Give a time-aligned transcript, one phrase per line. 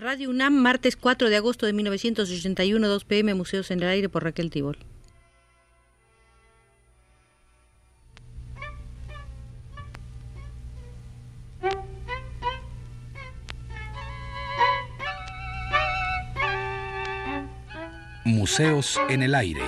[0.00, 4.24] Radio UNAM, martes 4 de agosto de 1981, 2 pm, Museos en el Aire por
[4.24, 4.78] Raquel Tibol.
[18.24, 19.60] Museos en el Aire.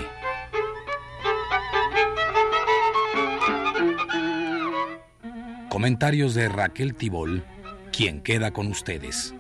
[5.69, 7.45] Comentarios de Raquel Tibol,
[7.93, 9.35] quien queda con ustedes.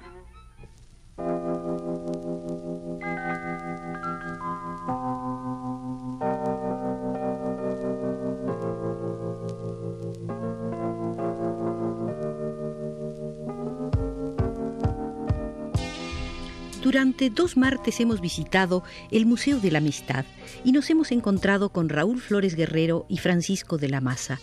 [17.12, 20.24] Durante dos martes hemos visitado el Museo de la Amistad
[20.64, 24.41] y nos hemos encontrado con Raúl Flores Guerrero y Francisco de la Maza,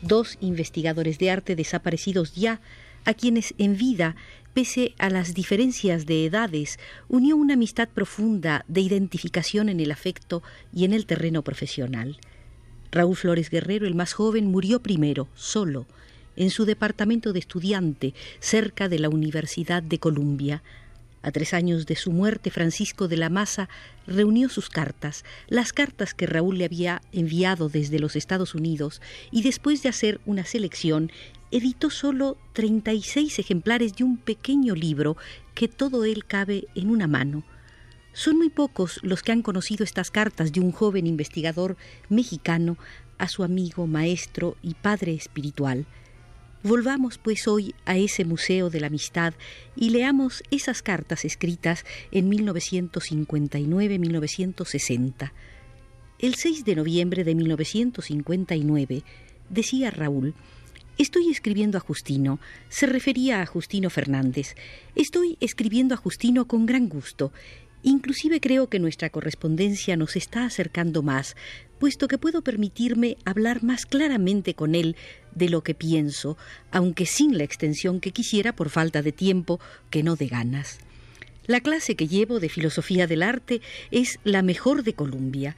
[0.00, 2.62] dos investigadores de arte desaparecidos ya,
[3.04, 4.16] a quienes en vida,
[4.54, 6.78] pese a las diferencias de edades,
[7.10, 10.42] unió una amistad profunda de identificación en el afecto
[10.72, 12.16] y en el terreno profesional.
[12.92, 15.84] Raúl Flores Guerrero, el más joven, murió primero, solo,
[16.34, 20.62] en su departamento de estudiante, cerca de la Universidad de Columbia,
[21.26, 23.68] a tres años de su muerte, Francisco de la Maza
[24.06, 29.42] reunió sus cartas, las cartas que Raúl le había enviado desde los Estados Unidos, y
[29.42, 31.10] después de hacer una selección,
[31.50, 35.16] editó solo 36 ejemplares de un pequeño libro
[35.54, 37.42] que todo él cabe en una mano.
[38.12, 41.76] Son muy pocos los que han conocido estas cartas de un joven investigador
[42.08, 42.78] mexicano
[43.18, 45.86] a su amigo, maestro y padre espiritual.
[46.62, 49.34] Volvamos pues hoy a ese Museo de la Amistad
[49.76, 55.30] y leamos esas cartas escritas en 1959-1960.
[56.18, 59.02] El 6 de noviembre de 1959
[59.50, 60.34] decía Raúl,
[60.98, 62.40] Estoy escribiendo a Justino.
[62.70, 64.54] Se refería a Justino Fernández.
[64.94, 67.32] Estoy escribiendo a Justino con gran gusto.
[67.88, 71.36] Inclusive creo que nuestra correspondencia nos está acercando más,
[71.78, 74.96] puesto que puedo permitirme hablar más claramente con él
[75.36, 76.36] de lo que pienso,
[76.72, 80.80] aunque sin la extensión que quisiera por falta de tiempo que no de ganas.
[81.46, 83.60] La clase que llevo de filosofía del arte
[83.92, 85.54] es la mejor de Columbia.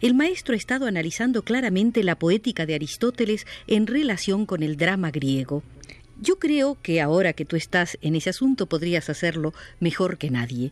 [0.00, 5.10] El maestro ha estado analizando claramente la poética de Aristóteles en relación con el drama
[5.10, 5.64] griego.
[6.20, 10.70] Yo creo que ahora que tú estás en ese asunto podrías hacerlo mejor que nadie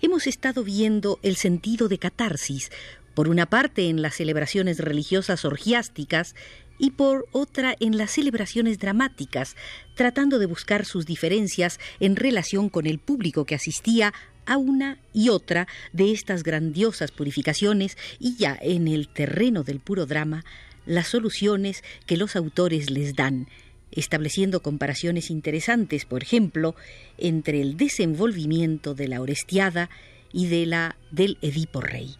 [0.00, 2.70] hemos estado viendo el sentido de catarsis,
[3.14, 6.34] por una parte en las celebraciones religiosas orgiásticas
[6.78, 9.56] y por otra en las celebraciones dramáticas,
[9.96, 14.14] tratando de buscar sus diferencias en relación con el público que asistía
[14.46, 20.06] a una y otra de estas grandiosas purificaciones y ya en el terreno del puro
[20.06, 20.44] drama,
[20.86, 23.48] las soluciones que los autores les dan,
[23.92, 26.74] estableciendo comparaciones interesantes, por ejemplo,
[27.16, 29.90] entre el desenvolvimiento de la Orestiada
[30.32, 32.16] y de la del Edipo Rey.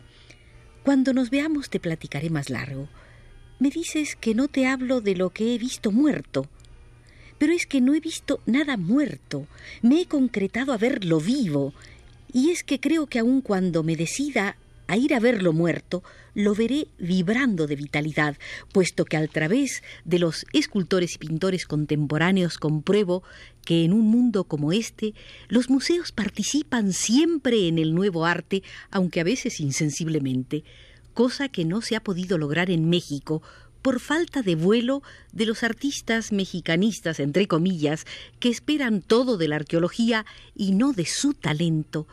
[0.82, 2.88] Cuando nos veamos te platicaré más largo.
[3.58, 6.46] Me dices que no te hablo de lo que he visto muerto,
[7.38, 9.46] pero es que no he visto nada muerto,
[9.82, 11.72] me he concretado a verlo vivo,
[12.32, 14.56] y es que creo que aun cuando me decida
[14.88, 16.02] a ir a verlo muerto,
[16.34, 18.36] lo veré vibrando de vitalidad,
[18.72, 23.22] puesto que al través de los escultores y pintores contemporáneos compruebo
[23.64, 25.14] que en un mundo como este,
[25.48, 30.64] los museos participan siempre en el nuevo arte, aunque a veces insensiblemente,
[31.12, 33.42] cosa que no se ha podido lograr en México
[33.82, 38.06] por falta de vuelo de los artistas mexicanistas, entre comillas,
[38.40, 40.24] que esperan todo de la arqueología
[40.56, 42.06] y no de su talento,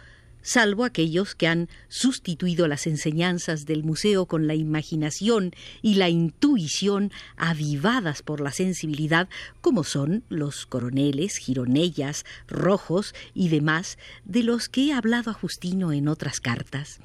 [0.45, 5.51] salvo aquellos que han sustituido las enseñanzas del museo con la imaginación
[5.81, 9.27] y la intuición avivadas por la sensibilidad,
[9.59, 15.91] como son los coroneles, gironellas, rojos y demás, de los que he hablado a Justino
[15.91, 16.99] en otras cartas.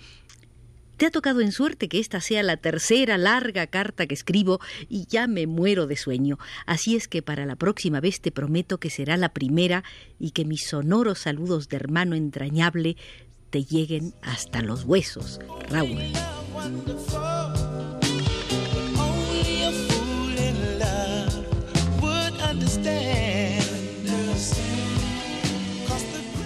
[1.00, 4.60] Te ha tocado en suerte que esta sea la tercera larga carta que escribo
[4.90, 6.38] y ya me muero de sueño.
[6.66, 9.82] Así es que para la próxima vez te prometo que será la primera
[10.18, 12.98] y que mis sonoros saludos de hermano entrañable
[13.50, 15.98] te lleguen hasta los huesos, Raúl.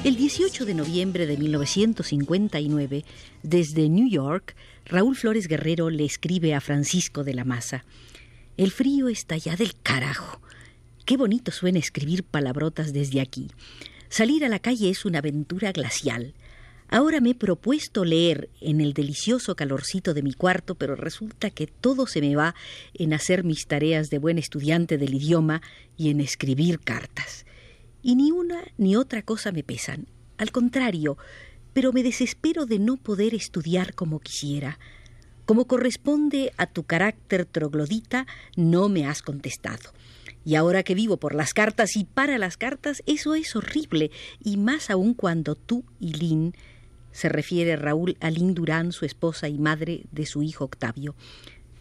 [0.04, 3.04] El 18 de noviembre de 1959,
[3.42, 4.54] desde New York,
[4.84, 7.84] Raúl Flores Guerrero le escribe a Francisco de la Maza.
[8.56, 10.40] El frío está ya del carajo.
[11.06, 13.48] Qué bonito suena escribir palabrotas desde aquí.
[14.08, 16.34] Salir a la calle es una aventura glacial.
[16.88, 21.66] Ahora me he propuesto leer en el delicioso calorcito de mi cuarto, pero resulta que
[21.66, 22.54] todo se me va
[22.92, 25.62] en hacer mis tareas de buen estudiante del idioma
[25.96, 27.46] y en escribir cartas.
[28.02, 30.06] Y ni una ni otra cosa me pesan.
[30.36, 31.16] Al contrario,
[31.72, 34.78] pero me desespero de no poder estudiar como quisiera.
[35.46, 38.26] Como corresponde a tu carácter troglodita,
[38.56, 39.90] no me has contestado.
[40.44, 44.10] Y ahora que vivo por las cartas y para las cartas, eso es horrible,
[44.42, 46.54] y más aún cuando tú y Lynn,
[47.14, 51.14] se refiere Raúl a Lynn Durán, su esposa y madre de su hijo Octavio,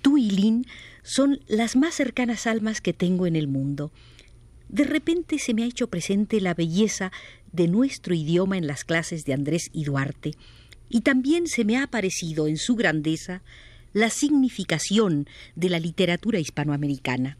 [0.03, 0.68] tú y Lynn
[1.01, 3.91] son las más cercanas almas que tengo en el mundo.
[4.69, 7.12] De repente se me ha hecho presente la belleza
[7.51, 10.35] de nuestro idioma en las clases de Andrés y Duarte,
[10.88, 13.41] y también se me ha aparecido en su grandeza
[13.91, 17.38] la significación de la literatura hispanoamericana.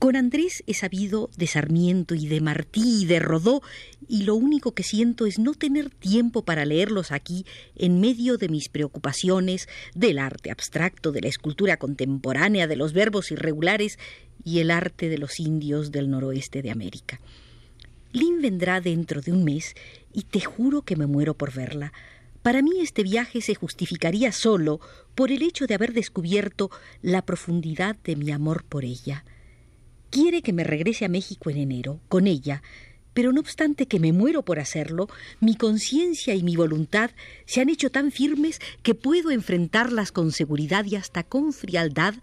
[0.00, 3.60] Con Andrés he sabido de Sarmiento y de Martí y de Rodó,
[4.08, 7.44] y lo único que siento es no tener tiempo para leerlos aquí
[7.76, 13.30] en medio de mis preocupaciones del arte abstracto, de la escultura contemporánea, de los verbos
[13.30, 13.98] irregulares
[14.42, 17.20] y el arte de los indios del noroeste de América.
[18.14, 19.74] Lynn vendrá dentro de un mes
[20.14, 21.92] y te juro que me muero por verla.
[22.40, 24.80] Para mí este viaje se justificaría solo
[25.14, 26.70] por el hecho de haber descubierto
[27.02, 29.26] la profundidad de mi amor por ella.
[30.10, 32.62] Quiere que me regrese a México en enero, con ella,
[33.14, 35.08] pero no obstante que me muero por hacerlo,
[35.38, 37.12] mi conciencia y mi voluntad
[37.46, 42.14] se han hecho tan firmes que puedo enfrentarlas con seguridad y hasta con frialdad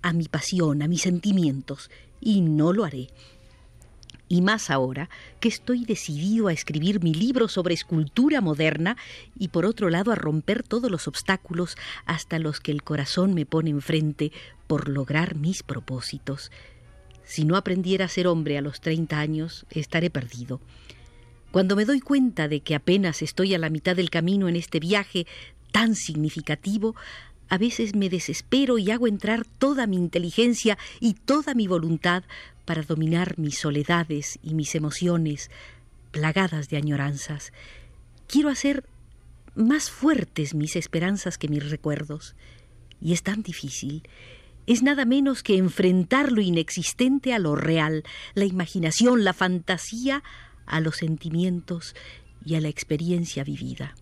[0.00, 3.08] a mi pasión, a mis sentimientos, y no lo haré.
[4.26, 8.96] Y más ahora que estoy decidido a escribir mi libro sobre escultura moderna
[9.38, 11.76] y por otro lado a romper todos los obstáculos
[12.06, 14.32] hasta los que el corazón me pone enfrente
[14.66, 16.50] por lograr mis propósitos.
[17.24, 20.60] Si no aprendiera a ser hombre a los treinta años, estaré perdido.
[21.50, 24.80] Cuando me doy cuenta de que apenas estoy a la mitad del camino en este
[24.80, 25.26] viaje
[25.72, 26.94] tan significativo,
[27.48, 32.24] a veces me desespero y hago entrar toda mi inteligencia y toda mi voluntad
[32.64, 35.50] para dominar mis soledades y mis emociones
[36.10, 37.52] plagadas de añoranzas.
[38.26, 38.84] Quiero hacer
[39.54, 42.34] más fuertes mis esperanzas que mis recuerdos.
[43.00, 44.02] Y es tan difícil
[44.66, 50.22] es nada menos que enfrentar lo inexistente a lo real, la imaginación, la fantasía
[50.66, 51.94] a los sentimientos
[52.44, 53.94] y a la experiencia vivida.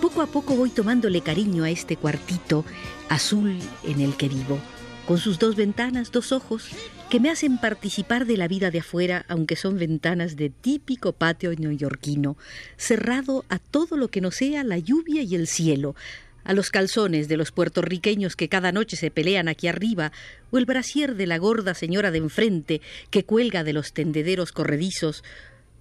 [0.00, 2.64] Poco a poco voy tomándole cariño a este cuartito
[3.10, 4.58] azul en el que vivo,
[5.06, 6.70] con sus dos ventanas, dos ojos,
[7.10, 11.52] que me hacen participar de la vida de afuera, aunque son ventanas de típico patio
[11.52, 12.36] neoyorquino,
[12.76, 15.96] cerrado a todo lo que no sea la lluvia y el cielo,
[16.44, 20.12] a los calzones de los puertorriqueños que cada noche se pelean aquí arriba,
[20.52, 22.80] o el brasier de la gorda señora de enfrente
[23.10, 25.24] que cuelga de los tendederos corredizos,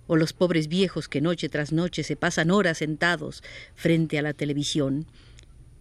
[0.08, 3.44] o los pobres viejos que noche tras noche se pasan horas sentados
[3.76, 5.06] frente a la televisión.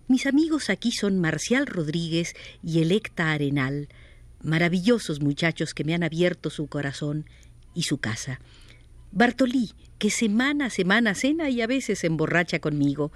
[0.09, 3.89] Mis amigos aquí son Marcial Rodríguez y Electa Arenal,
[4.43, 7.27] maravillosos muchachos que me han abierto su corazón
[7.75, 8.41] y su casa.
[9.13, 13.13] Bartolí, que semana a semana cena y a veces emborracha conmigo,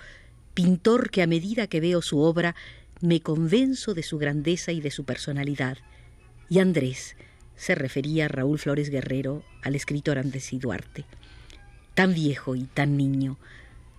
[0.53, 2.55] pintor que a medida que veo su obra
[3.01, 5.79] me convenzo de su grandeza y de su personalidad.
[6.51, 7.17] Y Andrés,
[7.57, 11.07] se refería a Raúl Flores Guerrero, al escritor Andrés y Duarte.
[11.95, 13.39] Tan viejo y tan niño,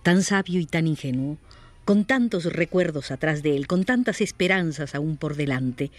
[0.04, 1.38] tan sabio y tan ingenuo,
[1.84, 5.90] con tantos recuerdos atrás de él, con tantas esperanzas aún por delante.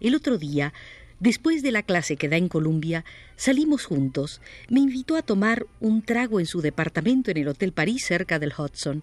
[0.00, 0.72] El otro día,
[1.20, 3.04] después de la clase que da en Columbia,
[3.36, 4.40] salimos juntos.
[4.68, 8.52] Me invitó a tomar un trago en su departamento en el Hotel París cerca del
[8.56, 9.02] Hudson.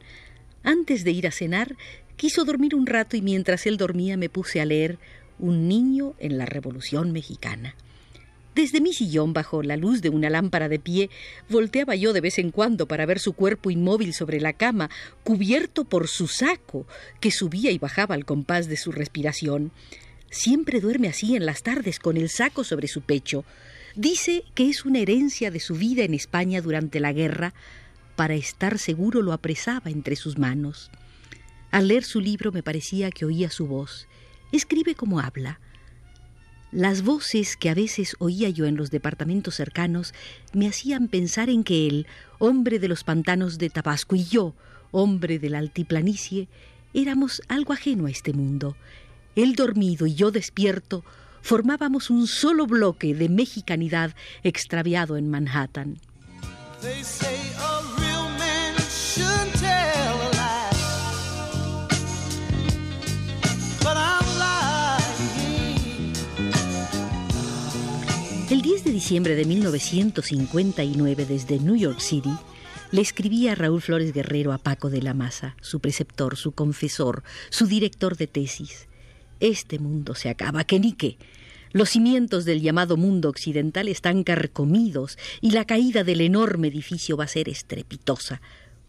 [0.64, 1.76] Antes de ir a cenar,
[2.16, 5.00] quiso dormir un rato y mientras él dormía me puse a leer
[5.40, 7.76] Un niño en la Revolución Mexicana.
[8.62, 11.10] Desde mi sillón, bajo la luz de una lámpara de pie,
[11.50, 14.92] volteaba yo de vez en cuando para ver su cuerpo inmóvil sobre la cama,
[15.24, 16.86] cubierto por su saco,
[17.20, 19.72] que subía y bajaba al compás de su respiración.
[20.30, 23.46] Siempre duerme así en las tardes con el saco sobre su pecho.
[23.96, 27.56] Dice que es una herencia de su vida en España durante la guerra.
[28.16, 30.92] Para estar seguro lo apresaba entre sus manos.
[31.72, 34.08] Al leer su libro me parecía que oía su voz.
[34.52, 35.60] Escribe como habla
[36.72, 40.14] las voces que a veces oía yo en los departamentos cercanos
[40.54, 42.08] me hacían pensar en que él,
[42.40, 44.54] hombre de los pantanos de Tabasco, y yo,
[44.92, 46.48] hombre de la altiplanicie,
[46.94, 48.76] éramos algo ajeno a este mundo.
[49.36, 51.04] Él dormido y yo despierto,
[51.42, 56.00] formábamos un solo bloque de mexicanidad extraviado en Manhattan.
[69.12, 72.32] Diciembre de 1959 desde New York City,
[72.92, 77.68] le escribía Raúl Flores Guerrero a Paco de la Maza, su preceptor, su confesor, su
[77.68, 78.88] director de tesis.
[79.42, 81.18] Este mundo se acaba, que ni qué.
[81.74, 87.26] Los cimientos del llamado mundo occidental están carcomidos y la caída del enorme edificio va
[87.26, 88.42] a ser estrepitosa.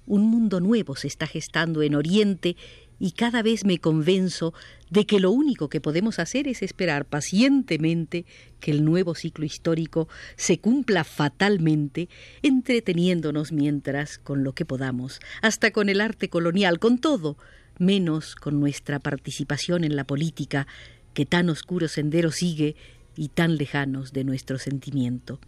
[0.06, 2.54] Un mundo nuevo se está gestando en Oriente
[3.02, 4.54] y cada vez me convenzo
[4.88, 8.26] de que lo único que podemos hacer es esperar pacientemente
[8.60, 12.08] que el nuevo ciclo histórico se cumpla fatalmente,
[12.42, 17.36] entreteniéndonos mientras con lo que podamos, hasta con el arte colonial, con todo,
[17.76, 20.68] menos con nuestra participación en la política,
[21.12, 22.76] que tan oscuro sendero sigue
[23.16, 25.40] y tan lejanos de nuestro sentimiento.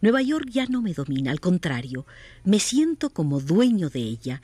[0.00, 2.04] Nueva York ya no me domina, al contrario,
[2.42, 4.42] me siento como dueño de ella,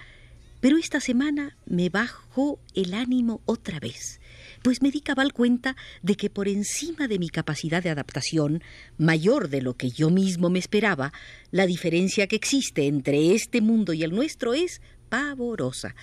[0.61, 4.21] pero esta semana me bajó el ánimo otra vez,
[4.63, 8.63] pues me di cabal cuenta de que por encima de mi capacidad de adaptación,
[8.99, 11.13] mayor de lo que yo mismo me esperaba,
[11.51, 15.95] la diferencia que existe entre este mundo y el nuestro es pavorosa.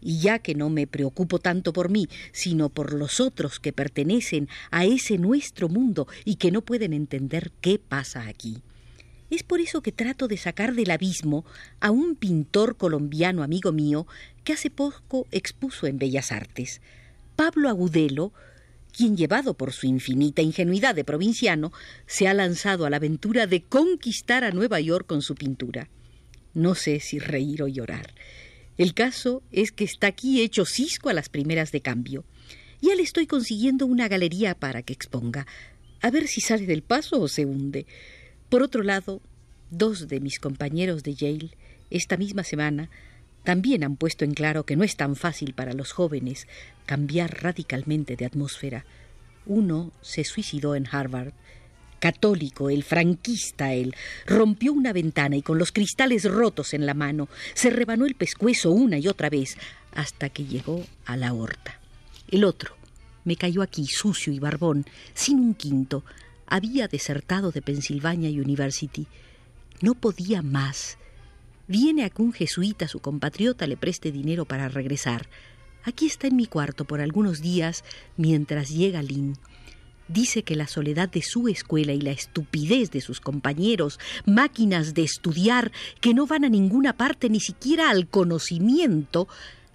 [0.00, 4.48] Y ya que no me preocupo tanto por mí, sino por los otros que pertenecen
[4.70, 8.62] a ese nuestro mundo y que no pueden entender qué pasa aquí.
[9.30, 11.44] Es por eso que trato de sacar del abismo
[11.80, 14.06] a un pintor colombiano amigo mío
[14.44, 16.80] que hace poco expuso en Bellas Artes.
[17.34, 18.32] Pablo Agudelo,
[18.92, 21.72] quien llevado por su infinita ingenuidad de provinciano,
[22.06, 25.90] se ha lanzado a la aventura de conquistar a Nueva York con su pintura.
[26.54, 28.14] No sé si reír o llorar.
[28.78, 32.24] El caso es que está aquí hecho cisco a las primeras de cambio.
[32.80, 35.46] Ya le estoy consiguiendo una galería para que exponga.
[36.00, 37.86] A ver si sale del paso o se hunde.
[38.48, 39.20] Por otro lado,
[39.70, 41.50] dos de mis compañeros de Yale,
[41.90, 42.90] esta misma semana,
[43.44, 46.46] también han puesto en claro que no es tan fácil para los jóvenes
[46.84, 48.84] cambiar radicalmente de atmósfera.
[49.46, 51.32] Uno se suicidó en Harvard,
[51.98, 53.94] católico, el franquista, él,
[54.26, 58.70] rompió una ventana y con los cristales rotos en la mano se rebanó el pescuezo
[58.70, 59.56] una y otra vez
[59.94, 61.80] hasta que llegó a la horta.
[62.28, 62.76] El otro
[63.24, 66.04] me cayó aquí sucio y barbón, sin un quinto,
[66.46, 69.06] había desertado de Pennsylvania University.
[69.80, 70.98] No podía más.
[71.68, 75.28] Viene a que un jesuita, su compatriota, le preste dinero para regresar.
[75.84, 77.84] Aquí está en mi cuarto por algunos días
[78.16, 79.36] mientras llega Lynn.
[80.08, 85.02] Dice que la soledad de su escuela y la estupidez de sus compañeros, máquinas de
[85.02, 89.26] estudiar que no van a ninguna parte ni siquiera al conocimiento,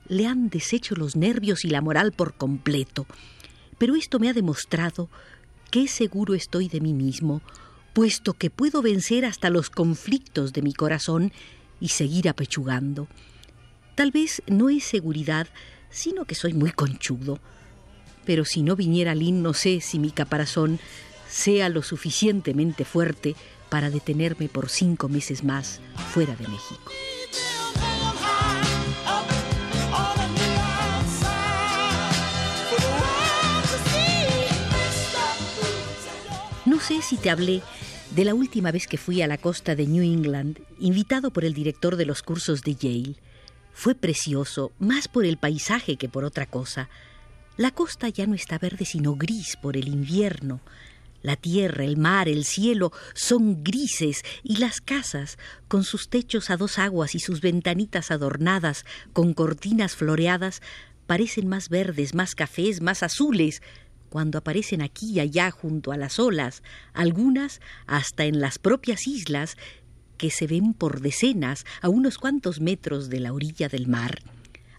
[0.08, 3.06] le han deshecho los nervios y la moral por completo.
[3.78, 5.10] Pero esto me ha demostrado
[5.72, 7.42] qué seguro estoy de mí mismo,
[7.94, 11.32] puesto que puedo vencer hasta los conflictos de mi corazón
[11.80, 13.08] y seguir apechugando.
[13.96, 15.48] Tal vez no es seguridad,
[15.90, 17.40] sino que soy muy conchudo.
[18.26, 20.80] Pero si no viniera Lynn, no sé si mi caparazón
[21.28, 23.36] sea lo suficientemente fuerte
[23.70, 25.80] para detenerme por cinco meses más
[26.14, 26.92] fuera de México.
[36.92, 37.62] Sé si te hablé
[38.16, 41.54] de la última vez que fui a la costa de New England, invitado por el
[41.54, 43.16] director de los cursos de Yale.
[43.74, 46.90] Fue precioso, más por el paisaje que por otra cosa.
[47.56, 50.60] La costa ya no está verde sino gris por el invierno.
[51.22, 55.38] La tierra, el mar, el cielo son grises y las casas,
[55.70, 60.62] con sus techos a dos aguas y sus ventanitas adornadas con cortinas floreadas,
[61.08, 63.62] parecen más verdes, más cafés, más azules,
[64.12, 69.56] cuando aparecen aquí y allá junto a las olas, algunas hasta en las propias islas
[70.18, 74.22] que se ven por decenas a unos cuantos metros de la orilla del mar.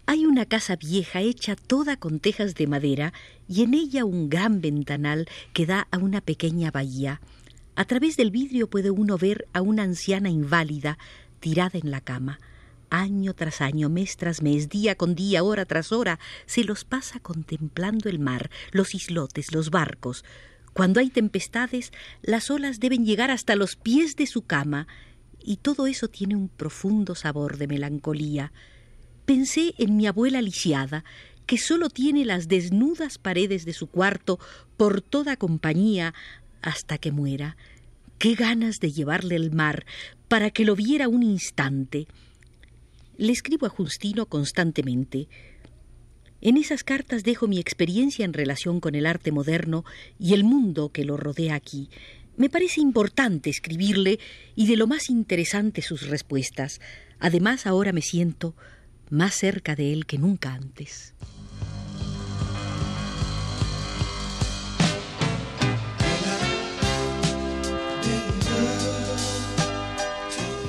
[0.05, 3.11] Hay una casa vieja hecha toda con tejas de madera
[3.47, 7.19] y en ella un gran ventanal que da a una pequeña bahía.
[7.75, 10.99] A través del vidrio puede uno ver a una anciana inválida
[11.39, 12.39] tirada en la cama
[12.93, 17.19] año tras año, mes tras mes, día con día, hora tras hora, se los pasa
[17.19, 20.23] contemplando el mar, los islotes, los barcos.
[20.73, 24.87] Cuando hay tempestades, las olas deben llegar hasta los pies de su cama,
[25.43, 28.53] y todo eso tiene un profundo sabor de melancolía.
[29.25, 31.03] Pensé en mi abuela lisiada,
[31.45, 34.39] que sólo tiene las desnudas paredes de su cuarto
[34.77, 36.13] por toda compañía
[36.61, 37.57] hasta que muera.
[38.17, 39.85] Qué ganas de llevarle el mar
[40.27, 42.07] para que lo viera un instante.
[43.17, 45.27] Le escribo a Justino constantemente.
[46.41, 49.85] En esas cartas dejo mi experiencia en relación con el arte moderno
[50.19, 51.89] y el mundo que lo rodea aquí.
[52.35, 54.19] Me parece importante escribirle
[54.55, 56.81] y de lo más interesante sus respuestas.
[57.19, 58.55] Además, ahora me siento
[59.09, 61.13] más cerca de él que nunca antes.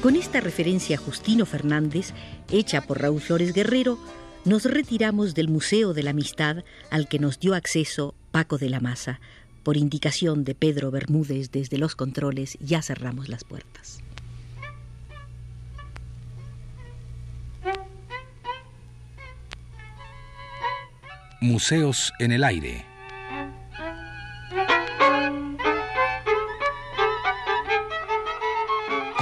[0.05, 2.13] Con esta referencia a Justino Fernández,
[2.51, 3.99] hecha por Raúl Flores Guerrero,
[4.45, 8.81] nos retiramos del Museo de la Amistad al que nos dio acceso Paco de la
[8.81, 9.19] Maza.
[9.63, 14.01] Por indicación de Pedro Bermúdez desde los controles, ya cerramos las puertas.
[21.41, 22.94] Museos en el aire.